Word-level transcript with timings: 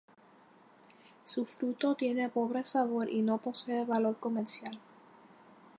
Su 1.23 1.45
fruto 1.45 1.93
tiene 1.93 2.27
pobre 2.29 2.63
sabor, 2.63 3.07
y 3.07 3.21
no 3.21 3.37
posee 3.37 3.85
valor 3.85 4.17
comercial. 4.17 4.79